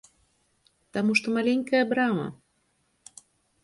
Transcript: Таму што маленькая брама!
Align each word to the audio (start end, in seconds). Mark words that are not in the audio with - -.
Таму 0.97 1.11
што 1.21 1.27
маленькая 1.37 1.83
брама! 1.95 2.27